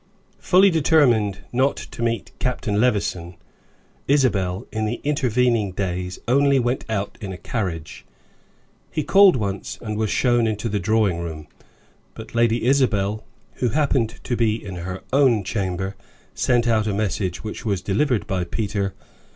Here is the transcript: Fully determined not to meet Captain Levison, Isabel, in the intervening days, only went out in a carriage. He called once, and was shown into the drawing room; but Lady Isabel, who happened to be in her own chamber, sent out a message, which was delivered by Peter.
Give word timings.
Fully 0.39 0.71
determined 0.71 1.41
not 1.53 1.75
to 1.77 2.01
meet 2.01 2.31
Captain 2.39 2.81
Levison, 2.81 3.35
Isabel, 4.07 4.65
in 4.71 4.85
the 4.85 4.99
intervening 5.03 5.73
days, 5.73 6.17
only 6.27 6.57
went 6.57 6.85
out 6.89 7.19
in 7.21 7.31
a 7.31 7.37
carriage. 7.37 8.03
He 8.89 9.03
called 9.03 9.35
once, 9.35 9.77
and 9.79 9.95
was 9.97 10.09
shown 10.09 10.47
into 10.47 10.69
the 10.69 10.79
drawing 10.79 11.19
room; 11.19 11.45
but 12.15 12.33
Lady 12.33 12.65
Isabel, 12.65 13.23
who 13.57 13.69
happened 13.69 14.19
to 14.23 14.35
be 14.35 14.55
in 14.55 14.77
her 14.77 15.03
own 15.13 15.43
chamber, 15.43 15.95
sent 16.33 16.67
out 16.67 16.87
a 16.87 16.95
message, 16.95 17.43
which 17.43 17.63
was 17.63 17.79
delivered 17.83 18.25
by 18.25 18.43
Peter. 18.43 18.95